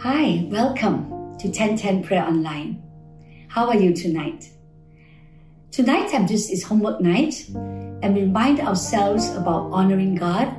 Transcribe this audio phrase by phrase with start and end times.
[0.00, 1.08] Hi, welcome
[1.38, 2.82] to 1010 Prayer Online.
[3.48, 4.50] How are you tonight?
[5.70, 7.46] Tonight, just it's homework night,
[8.02, 10.54] and we remind ourselves about honoring God.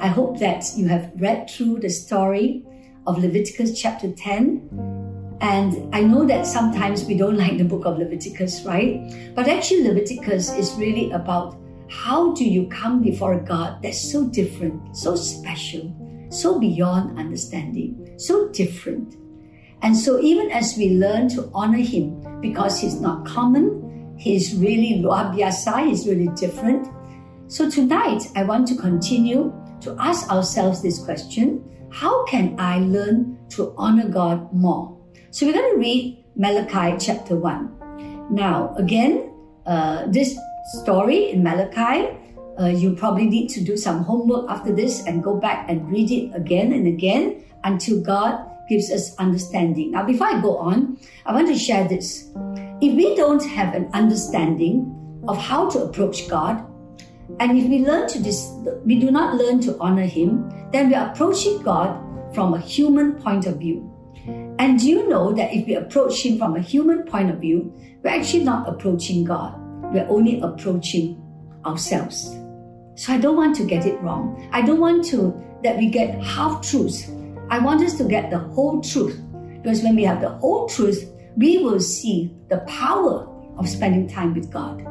[0.00, 2.64] I hope that you have read through the story
[3.06, 5.38] of Leviticus chapter 10.
[5.40, 9.32] And I know that sometimes we don't like the book of Leviticus, right?
[9.34, 11.58] But actually, Leviticus is really about
[11.88, 15.92] how do you come before a God that's so different, so special,
[16.30, 19.16] so beyond understanding, so different.
[19.82, 25.02] And so, even as we learn to honor Him, because He's not common, He's really
[25.02, 26.88] luar biasa, He's really different.
[27.48, 33.38] So, tonight, I want to continue to ask ourselves this question How can I learn
[33.56, 34.96] to honor God more?
[35.30, 38.30] So, we're going to read Malachi chapter 1.
[38.30, 39.32] Now, again,
[39.66, 40.38] uh, this
[40.82, 42.19] story in Malachi
[42.60, 46.10] uh, you probably need to do some homework after this and go back and read
[46.10, 49.92] it again and again until God gives us understanding.
[49.92, 52.30] Now, before I go on, I want to share this.
[52.80, 56.66] If we don't have an understanding of how to approach God,
[57.38, 58.50] and if we learn to this,
[58.84, 61.98] we do not learn to honor Him, then we are approaching God
[62.34, 63.86] from a human point of view.
[64.58, 67.72] And do you know that if we approach Him from a human point of view,
[68.02, 69.58] we're actually not approaching God.
[69.92, 71.20] We're only approaching
[71.64, 72.39] ourselves.
[73.00, 74.46] So I don't want to get it wrong.
[74.52, 77.10] I don't want to that we get half truths.
[77.48, 79.18] I want us to get the whole truth.
[79.62, 84.34] Because when we have the whole truth, we will see the power of spending time
[84.34, 84.84] with God.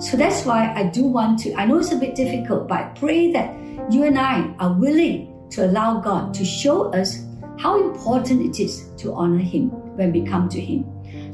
[0.00, 2.84] So that's why I do want to, I know it's a bit difficult, but I
[3.00, 3.52] pray that
[3.92, 7.26] you and I are willing to allow God to show us
[7.58, 10.84] how important it is to honor Him when we come to Him.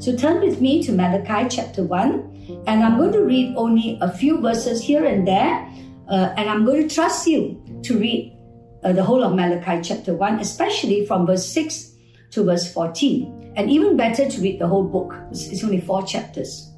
[0.01, 4.11] So turn with me to Malachi chapter 1, and I'm going to read only a
[4.11, 5.69] few verses here and there
[6.09, 8.37] uh, and I'm going to trust you to read
[8.83, 11.91] uh, the whole of Malachi chapter 1, especially from verse 6
[12.31, 13.53] to verse 14.
[13.55, 15.15] And even better to read the whole book.
[15.31, 16.71] It's, it's only four chapters.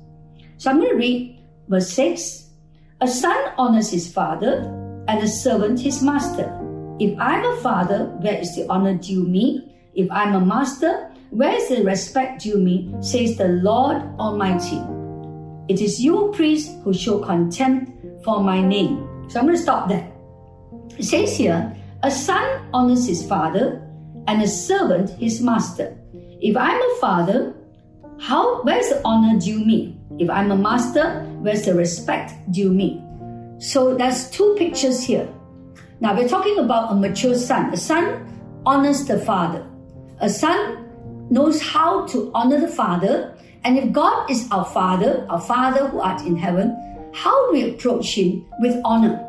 [0.57, 2.49] So I'm going to read verse 6.
[3.01, 4.71] A son honors his father,
[5.07, 6.49] and a servant his master.
[6.99, 9.75] If I'm a father, where is the honor due me?
[9.93, 12.93] If I'm a master, where is the respect due me?
[13.01, 14.81] Says the Lord Almighty.
[15.67, 17.91] It is you, priests, who show contempt
[18.23, 19.14] for my name.
[19.27, 20.11] So I'm going to stop there.
[20.97, 23.81] It says here, a son honors his father
[24.27, 25.97] and a servant his master.
[26.41, 27.55] If I'm a father,
[28.19, 29.97] how where's the honor due me?
[30.19, 33.01] If I'm a master, where's the respect due me?
[33.59, 35.27] So there's two pictures here.
[35.99, 37.73] Now we're talking about a mature son.
[37.73, 38.27] A son
[38.65, 39.65] honors the father.
[40.19, 40.85] A son
[41.29, 43.35] knows how to honor the father.
[43.63, 46.75] And if God is our father, our father who art in heaven,
[47.15, 49.25] how do we approach Him with honor?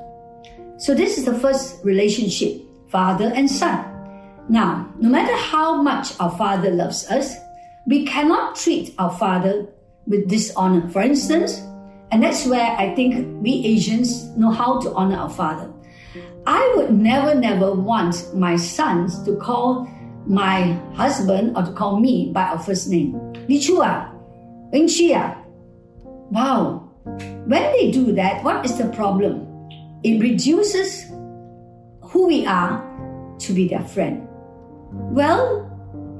[0.78, 3.84] So, this is the first relationship father and son.
[4.48, 7.34] Now, no matter how much our father loves us,
[7.86, 9.68] we cannot treat our father
[10.06, 10.88] with dishonor.
[10.90, 11.62] For instance,
[12.10, 15.72] and that's where I think we Asians know how to honor our father.
[16.46, 19.88] I would never, never want my sons to call
[20.26, 23.32] my husband or to call me by our first name.
[23.48, 25.36] Lee Choo, Wen Chia.
[26.30, 26.85] Wow,
[27.46, 29.46] when they do that, what is the problem?
[30.02, 31.04] It reduces
[32.02, 32.82] who we are
[33.38, 34.26] to be their friend.
[34.90, 35.62] Well,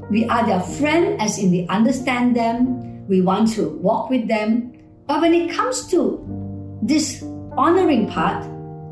[0.09, 4.73] we are their friend as in we understand them, we want to walk with them.
[5.07, 6.23] But when it comes to
[6.83, 7.25] this
[7.57, 8.47] honoring part,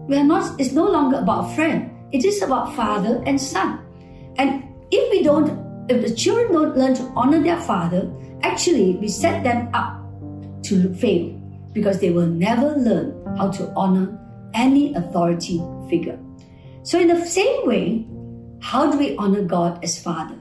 [0.09, 1.91] we are not, it's no longer about friend.
[2.11, 3.79] It is about father and son.
[4.39, 5.51] And if we don't,
[5.89, 8.13] if the children don't learn to honor their father,
[8.43, 10.03] actually we set them up
[10.65, 11.44] to fail
[11.75, 14.19] because they will never learn how to honor
[14.55, 16.19] any authority figure.
[16.83, 18.07] So, in the same way,
[18.61, 20.39] how do we honor God as Father?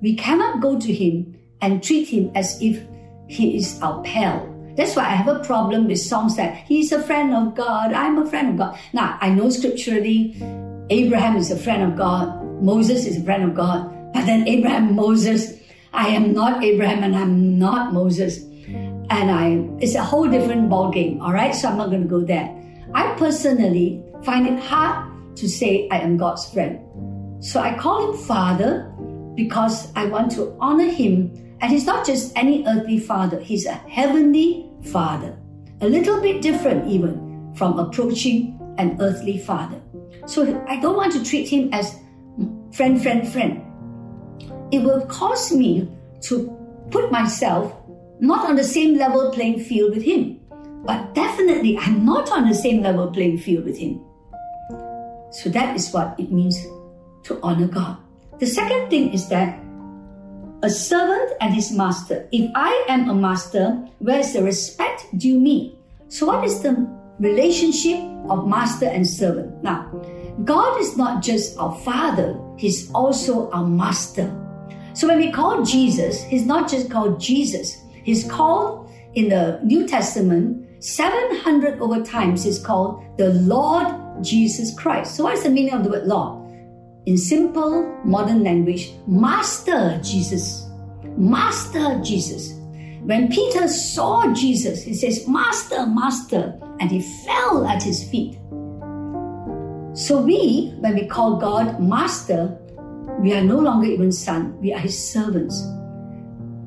[0.00, 2.82] We cannot go to Him and treat Him as if
[3.28, 4.48] He is our pal.
[4.76, 8.18] That's why I have a problem with songs that He's a friend of God, I'm
[8.18, 8.78] a friend of God.
[8.92, 10.34] Now, I know scripturally,
[10.90, 14.94] Abraham is a friend of God, Moses is a friend of God, but then Abraham,
[14.94, 15.58] Moses,
[15.92, 18.44] I am not Abraham and I'm not Moses
[19.10, 21.20] and I it's a whole different ball game.
[21.20, 22.48] All right, so I'm not going to go there.
[22.94, 26.80] I personally find it hard to say I am God's friend.
[27.44, 28.92] So I call him Father
[29.34, 31.56] because I want to honor him.
[31.60, 35.38] And he's not just any earthly father, he's a heavenly father.
[35.80, 39.80] A little bit different, even from approaching an earthly father.
[40.26, 41.98] So I don't want to treat him as
[42.72, 43.62] friend, friend, friend.
[44.72, 45.88] It will cause me
[46.22, 46.50] to
[46.90, 47.74] put myself
[48.22, 50.38] not on the same level playing field with him.
[50.86, 54.00] But definitely, I'm not on the same level playing field with him.
[55.32, 56.56] So that is what it means
[57.24, 57.98] to honor God.
[58.38, 59.58] The second thing is that
[60.62, 62.28] a servant and his master.
[62.30, 65.76] If I am a master, where is the respect due me?
[66.06, 67.98] So, what is the relationship
[68.30, 69.62] of master and servant?
[69.64, 69.90] Now,
[70.44, 74.30] God is not just our father, he's also our master.
[74.94, 79.86] So, when we call Jesus, he's not just called Jesus, he's called in the New
[79.86, 83.86] Testament 700 over times, he's called the Lord
[84.22, 85.16] Jesus Christ.
[85.16, 86.42] So, what is the meaning of the word Lord?
[87.06, 90.68] in simple modern language, Master Jesus.
[91.16, 92.52] Master Jesus.
[93.02, 98.34] When Peter saw Jesus, he says, Master, Master, and he fell at his feet.
[99.94, 102.56] So we, when we call God Master,
[103.18, 105.60] we are no longer even son, we are his servants.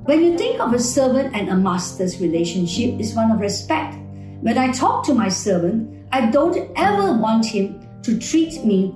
[0.05, 3.95] When you think of a servant and a master's relationship, it's one of respect.
[4.41, 8.93] When I talk to my servant, I don't ever want him to treat me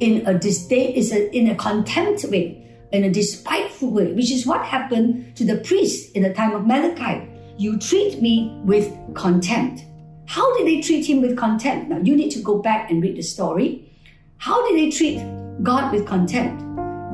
[0.00, 4.64] in a disdain, is in a contempt way, in a despiteful way, which is what
[4.64, 7.28] happened to the priest in the time of Malachi.
[7.56, 9.84] You treat me with contempt.
[10.26, 11.90] How did they treat him with contempt?
[11.90, 13.88] Now you need to go back and read the story.
[14.38, 15.22] How did they treat
[15.62, 16.60] God with contempt?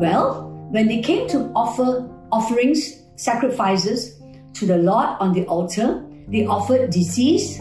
[0.01, 4.21] Well, when they came to offer offerings, sacrifices
[4.55, 7.59] to the Lord on the altar, they offered diseased,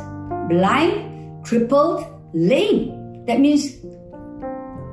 [0.50, 3.26] blind, crippled, lame.
[3.26, 3.78] That means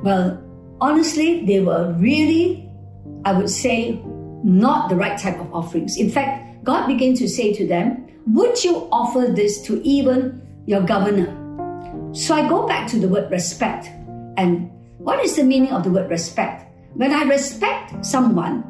[0.02, 0.42] well,
[0.80, 2.68] honestly, they were really,
[3.24, 4.00] I would say,
[4.42, 5.98] not the right type of offerings.
[5.98, 10.82] In fact, God began to say to them, Would you offer this to even your
[10.82, 11.36] governor?
[12.14, 13.86] So I go back to the word respect.
[14.36, 16.66] And what is the meaning of the word respect?
[16.94, 18.64] When I respect someone,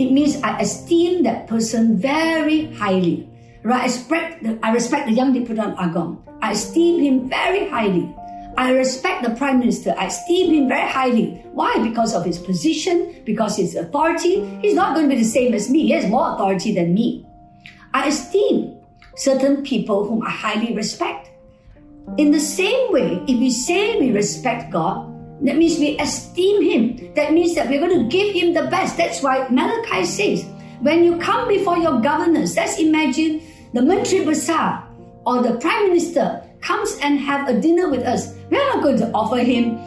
[0.00, 3.28] it means I esteem that person very highly.
[3.62, 3.82] Right?
[3.82, 6.24] I respect the, I respect the Yang di-Pertuan Agong.
[6.40, 8.08] I esteem him very highly.
[8.56, 9.94] I respect the Prime Minister.
[10.00, 11.44] I esteem him very highly.
[11.52, 11.76] Why?
[11.84, 14.40] Because of his position, because his authority.
[14.64, 15.92] He's not going to be the same as me.
[15.92, 17.28] He has more authority than me.
[17.92, 18.80] I esteem
[19.16, 21.28] certain people whom I highly respect.
[22.16, 25.09] In the same way, if we say we respect God,
[25.42, 27.14] that means we esteem Him.
[27.14, 28.96] That means that we're going to give Him the best.
[28.96, 30.44] That's why Malachi says,
[30.80, 33.42] when you come before your governors, let's imagine
[33.72, 34.86] the Menteri Besar
[35.26, 39.10] or the Prime Minister comes and have a dinner with us, we're not going to
[39.12, 39.78] offer him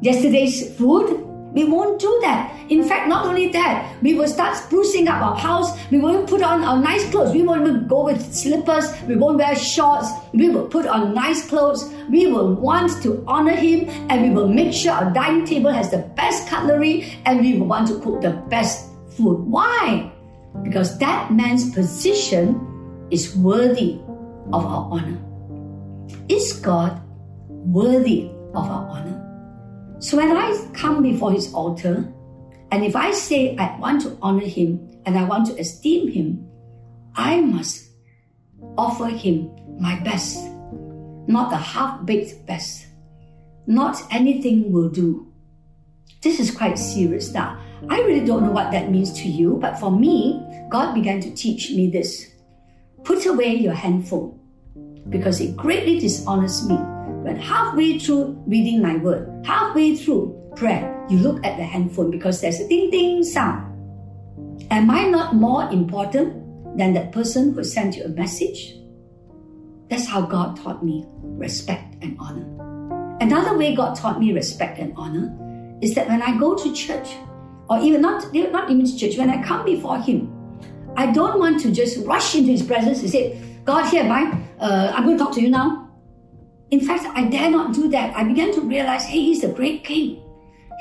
[0.00, 1.26] yesterday's food.
[1.52, 2.56] We won't do that.
[2.70, 5.76] In fact, not only that, we will start sprucing up our house.
[5.90, 7.32] We won't put on our nice clothes.
[7.32, 8.86] We won't even go with slippers.
[9.08, 10.08] We won't wear shorts.
[10.32, 11.92] We will put on nice clothes.
[12.08, 15.90] We will want to honor him and we will make sure our dining table has
[15.90, 19.40] the best cutlery and we will want to cook the best food.
[19.40, 20.12] Why?
[20.62, 23.98] Because that man's position is worthy
[24.52, 25.18] of our honor.
[26.28, 27.00] Is God
[27.48, 29.29] worthy of our honor?
[30.00, 32.10] So when I come before his altar,
[32.72, 36.48] and if I say I want to honor him and I want to esteem him,
[37.14, 37.90] I must
[38.78, 40.42] offer him my best,
[41.26, 42.86] not a half baked best.
[43.66, 45.30] Not anything will do.
[46.22, 47.60] This is quite serious now.
[47.90, 51.34] I really don't know what that means to you, but for me, God began to
[51.34, 52.32] teach me this.
[53.04, 54.40] Put away your handphone
[55.10, 56.78] because it greatly dishonors me.
[57.22, 62.40] When halfway through reading my word, halfway through prayer, you look at the handphone because
[62.40, 63.66] there's a ding ding sound.
[64.70, 68.74] Am I not more important than that person who sent you a message?
[69.90, 72.46] That's how God taught me respect and honor.
[73.20, 75.28] Another way God taught me respect and honor
[75.82, 77.10] is that when I go to church,
[77.68, 80.32] or even not, not even to church, when I come before Him,
[80.96, 84.32] I don't want to just rush into His presence and say, God, here, bye.
[84.58, 85.89] Uh, I'm going to talk to you now.
[86.70, 88.16] In fact, I dare not do that.
[88.16, 90.22] I began to realize, hey, he's a great king.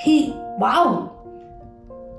[0.03, 1.15] He, wow,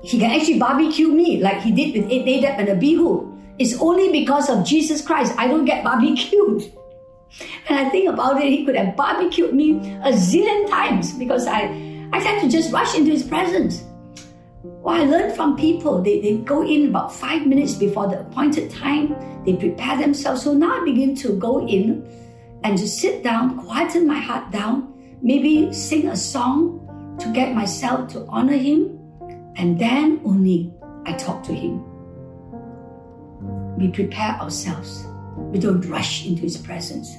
[0.03, 3.31] he can actually barbecue me like he did with Nadab and Abihu.
[3.59, 6.71] It's only because of Jesus Christ I don't get barbecued.
[7.69, 11.61] And I think about it, he could have barbecued me a zillion times because I,
[12.11, 13.85] I tend to just rush into his presence.
[14.63, 18.69] Well, I learned from people, they, they go in about five minutes before the appointed
[18.69, 20.43] time, they prepare themselves.
[20.43, 22.05] So now I begin to go in
[22.63, 26.79] and just sit down, quieten my heart down, maybe sing a song
[27.19, 28.99] to get myself to honor Him,
[29.55, 30.73] and then only
[31.05, 31.83] I talk to Him.
[33.77, 35.05] We prepare ourselves,
[35.37, 37.09] we don't rush into His presence.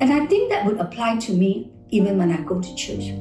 [0.00, 3.12] And I think that would apply to me even when I go to church.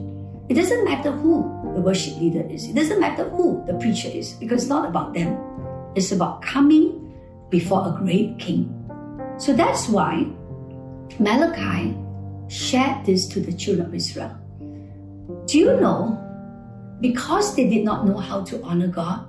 [0.49, 1.43] It doesn't matter who
[1.75, 5.13] the worship leader is, it doesn't matter who the preacher is, because it's not about
[5.13, 5.37] them.
[5.95, 7.13] It's about coming
[7.49, 8.75] before a great king.
[9.37, 10.27] So that's why
[11.17, 11.97] Malachi
[12.47, 14.35] shared this to the children of Israel.
[15.47, 16.25] Do you know
[17.01, 19.25] because they did not know how to honor God,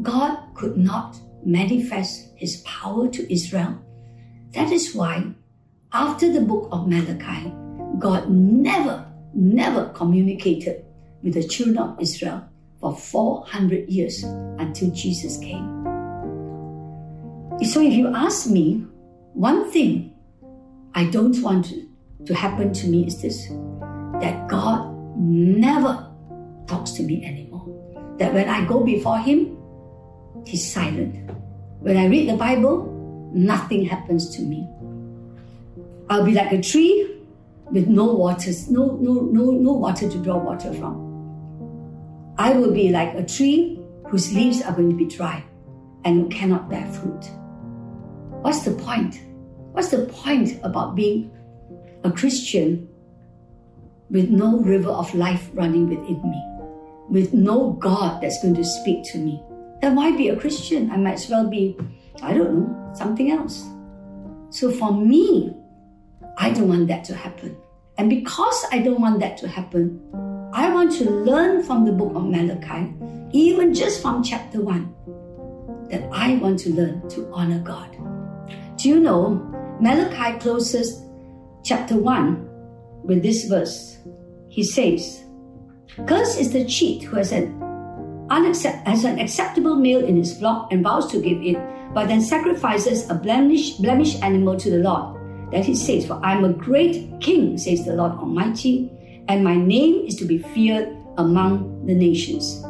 [0.00, 3.78] God could not manifest his power to Israel.
[4.52, 5.32] That is why,
[5.92, 7.52] after the book of Malachi,
[7.98, 10.84] God never, never communicated
[11.22, 12.48] with the children of Israel
[12.80, 15.68] for 400 years until Jesus came.
[17.62, 18.86] So, if you ask me,
[19.34, 20.14] one thing
[20.94, 21.72] I don't want
[22.26, 23.48] to, happen to me is this
[24.20, 26.08] that God never
[26.66, 27.66] talks to me anymore.
[28.18, 29.58] That when I go before Him,
[30.46, 31.30] He's silent.
[31.80, 34.68] When I read the Bible, nothing happens to me.
[36.08, 37.20] I'll be like a tree
[37.70, 42.34] with no waters, no, no, no, no water to draw water from.
[42.38, 45.42] I will be like a tree whose leaves are going to be dry
[46.04, 47.30] and who cannot bear fruit.
[48.42, 49.20] What's the point?
[49.72, 51.30] What's the point about being
[52.04, 52.88] a Christian
[54.10, 56.52] with no river of life running within me?
[57.12, 59.42] with no God that's going to speak to me,
[59.82, 60.90] then why be a Christian?
[60.90, 61.76] I might as well be,
[62.22, 63.68] I don't know, something else.
[64.48, 65.54] So for me,
[66.38, 67.54] I don't want that to happen.
[67.98, 70.00] And because I don't want that to happen,
[70.54, 72.94] I want to learn from the book of Malachi,
[73.32, 77.90] even just from chapter 1, that I want to learn to honor God.
[78.76, 79.36] Do you know,
[79.82, 81.02] Malachi closes
[81.64, 83.98] chapter 1 with this verse.
[84.48, 85.24] He says,
[86.06, 87.58] Cursed is the cheat who has an,
[88.30, 91.58] unaccept, has an acceptable meal in his flock and vows to give it,
[91.92, 95.18] but then sacrifices a blemish, blemish animal to the Lord.
[95.50, 98.88] That he says, For I am a great king, says the Lord Almighty,
[99.26, 102.62] and my name is to be feared among the nations.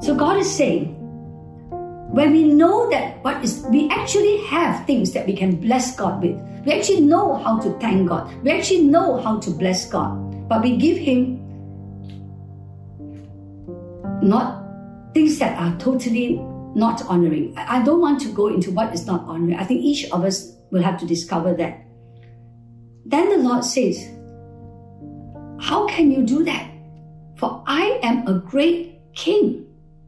[0.00, 0.95] So God is saying,
[2.16, 6.22] when we know that what is, we actually have things that we can bless God
[6.22, 6.40] with.
[6.64, 8.32] We actually know how to thank God.
[8.42, 10.48] We actually know how to bless God.
[10.48, 11.44] But we give Him
[14.22, 14.64] not
[15.12, 16.40] things that are totally
[16.74, 17.52] not honoring.
[17.58, 19.58] I don't want to go into what is not honoring.
[19.58, 21.84] I think each of us will have to discover that.
[23.04, 24.02] Then the Lord says,
[25.60, 26.70] How can you do that?
[27.36, 29.65] For I am a great king,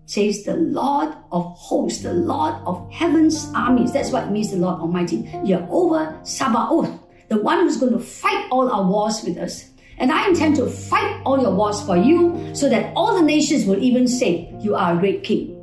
[0.09, 3.93] says the Lord of hosts, the Lord of heaven's armies.
[3.93, 5.29] That's what it means, the Lord Almighty.
[5.45, 6.99] Jehovah Sabaoth,
[7.29, 9.69] the one who's going to fight all our wars with us.
[9.99, 13.67] And I intend to fight all your wars for you so that all the nations
[13.67, 15.55] will even say, You are a great king.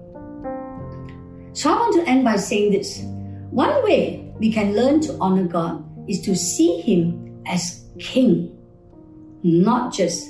[1.54, 3.02] So I want to end by saying this.
[3.50, 8.56] One way we can learn to honor God is to see Him as King,
[9.42, 10.30] not just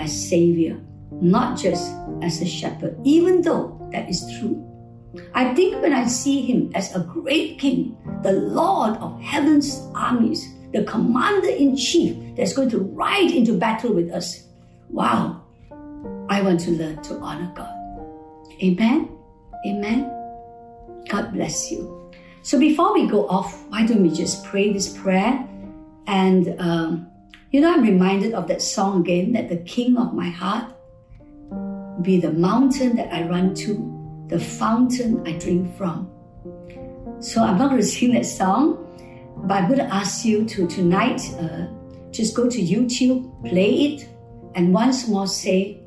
[0.00, 0.78] as Savior,
[1.20, 1.92] not just
[2.22, 4.60] as a shepherd, even though that is true.
[5.34, 10.46] I think when I see Him as a great King, the Lord of heaven's armies,
[10.72, 14.48] the commander in chief that's going to ride into battle with us.
[14.90, 15.42] Wow.
[16.28, 17.72] I want to learn to honor God.
[18.62, 19.08] Amen.
[19.66, 20.10] Amen.
[21.08, 22.10] God bless you.
[22.42, 25.48] So before we go off, why don't we just pray this prayer?
[26.06, 27.10] And, um,
[27.52, 30.72] you know, I'm reminded of that song again that the king of my heart
[32.02, 36.10] be the mountain that I run to, the fountain I drink from.
[37.20, 38.78] So I'm not going to sing that song,
[39.46, 41.66] but I'm going to ask you to tonight uh,
[42.10, 44.08] just go to YouTube, play it,
[44.54, 45.80] and once more say,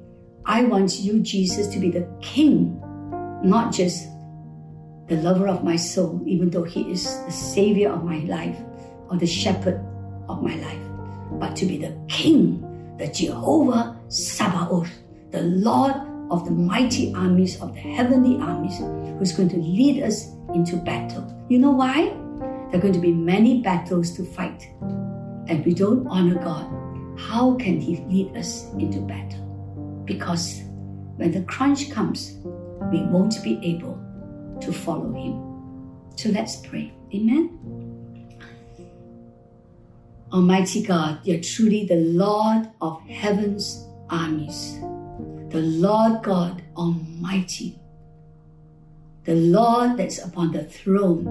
[0.46, 2.82] I want you, Jesus, to be the King,
[3.44, 4.08] not just
[5.08, 8.58] the lover of my soul, even though He is the Savior of my life
[9.10, 9.80] or the Shepherd
[10.28, 10.82] of my life,
[11.34, 14.92] but to be the King, the Jehovah Sabaoth,
[15.38, 15.94] the Lord
[16.32, 18.77] of the mighty armies of the heavenly armies,
[19.20, 21.24] who's going to lead us into battle.
[21.48, 22.10] You know why?
[22.70, 24.67] There are going to be many battles to fight.
[25.48, 26.67] And we don't honor God.
[27.20, 30.03] How can He lead us into battle?
[30.06, 30.62] Because
[31.17, 32.38] when the crunch comes,
[32.91, 33.98] we won't be able
[34.62, 36.13] to follow Him.
[36.15, 36.94] So let's pray.
[37.13, 37.53] Amen.
[40.34, 44.79] Almighty God, you're truly the Lord of heaven's armies,
[45.50, 47.80] the Lord God Almighty,
[49.24, 51.24] the Lord that's upon the throne.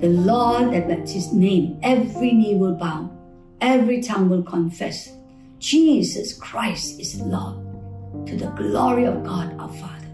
[0.00, 3.10] The Lord that lets his name, every knee will bow,
[3.60, 5.10] every tongue will confess.
[5.58, 7.56] Jesus Christ is Lord
[8.26, 10.08] to the glory of God our Father.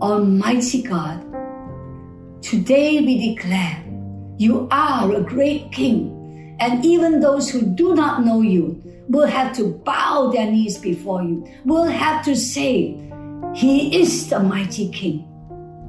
[0.00, 1.20] Almighty God,
[2.42, 3.84] today we declare
[4.38, 6.10] you are a great King,
[6.62, 11.22] and even those who do not know you will have to bow their knees before
[11.22, 12.94] you, will have to say,
[13.52, 15.26] He is the mighty King.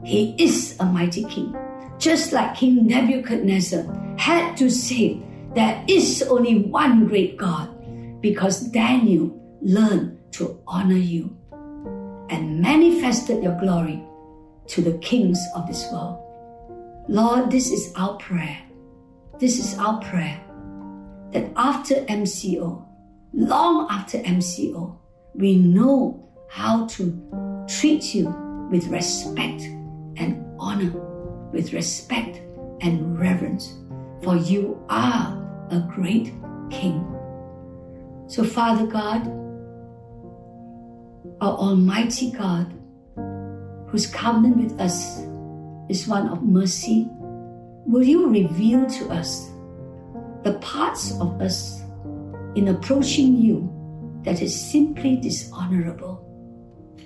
[0.04, 1.56] He is a mighty King
[2.04, 3.86] just like King Nebuchadnezzar
[4.18, 5.22] had to say,
[5.56, 7.70] There is only one great God,
[8.22, 11.38] because Daniel learned to honor you.
[12.30, 14.02] and manifested your glory
[14.66, 16.18] to the kings of this world.
[17.08, 18.58] Lord, this is our prayer.
[19.38, 20.42] This is our prayer
[21.34, 22.86] that after MCO,
[23.34, 24.98] long after MCO,
[25.34, 28.30] we know how to treat you
[28.72, 29.62] with respect
[30.18, 30.92] and honor,
[31.52, 32.38] with respect
[32.82, 33.74] and reverence,
[34.22, 35.40] for you are
[35.72, 36.32] a great
[36.70, 37.06] King.
[38.28, 39.28] So, Father God,
[41.42, 42.74] our Almighty God,
[43.90, 45.20] whose covenant with us
[45.90, 47.08] is one of mercy,
[47.86, 49.53] will you reveal to us
[50.44, 51.82] the parts of us
[52.56, 53.70] in approaching you
[54.24, 56.20] that is simply dishonorable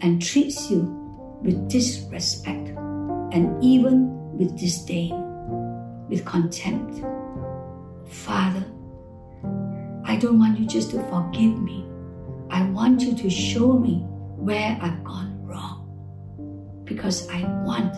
[0.01, 0.81] and treats you
[1.43, 2.69] with disrespect
[3.31, 5.13] and even with disdain,
[6.09, 7.03] with contempt.
[8.07, 8.65] Father,
[10.05, 11.85] I don't want you just to forgive me.
[12.49, 13.99] I want you to show me
[14.37, 15.83] where I've gone wrong.
[16.85, 17.93] Because I want,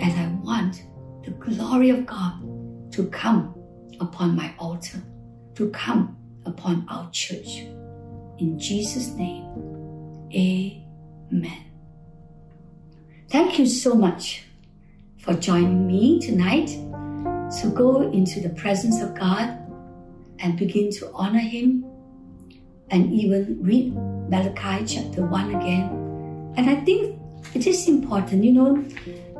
[0.00, 0.84] and I want
[1.24, 2.41] the glory of God
[2.92, 3.54] to come
[4.00, 5.02] upon my altar,
[5.54, 7.64] to come upon our church.
[8.38, 9.44] In Jesus' name,
[10.32, 11.64] amen.
[13.28, 14.44] Thank you so much
[15.18, 16.68] for joining me tonight.
[17.50, 19.58] So go into the presence of God
[20.38, 21.84] and begin to honor Him
[22.90, 23.94] and even read
[24.28, 26.52] Malachi chapter 1 again.
[26.56, 27.18] And I think
[27.54, 28.84] it is important, you know,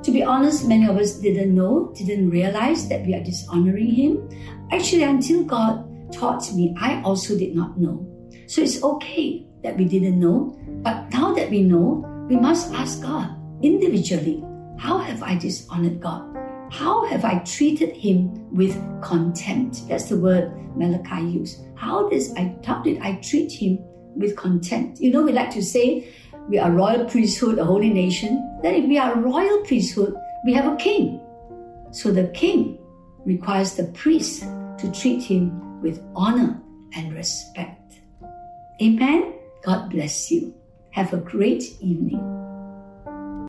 [0.03, 4.29] to be honest, many of us didn't know, didn't realize that we are dishonoring Him.
[4.71, 8.07] Actually, until God taught me, I also did not know.
[8.47, 13.03] So it's okay that we didn't know, but now that we know, we must ask
[13.03, 13.31] God
[13.63, 14.45] individually
[14.79, 16.29] how have I dishonored God?
[16.73, 19.87] How have I treated Him with contempt?
[19.89, 21.65] That's the word Malachi used.
[21.77, 23.79] How, does I, how did I treat Him
[24.17, 24.99] with contempt?
[24.99, 26.09] You know, we like to say,
[26.49, 30.73] we are royal priesthood, a holy nation, then if we are royal priesthood, we have
[30.73, 31.21] a king.
[31.91, 32.79] So the king
[33.25, 36.61] requires the priest to treat him with honor
[36.95, 37.95] and respect.
[38.81, 39.35] Amen.
[39.63, 40.55] God bless you.
[40.91, 42.42] Have a great evening.